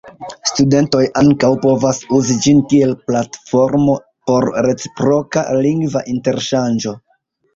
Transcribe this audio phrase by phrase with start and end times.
[0.49, 3.97] Studentoj ankaŭ povas uzi ĝin kiel platformo
[4.31, 6.95] por reciproka lingva interŝanĝo.